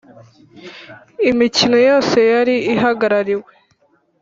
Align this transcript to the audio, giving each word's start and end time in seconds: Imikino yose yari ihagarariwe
Imikino 1.29 1.77
yose 1.87 2.17
yari 2.31 2.55
ihagarariwe 2.73 3.51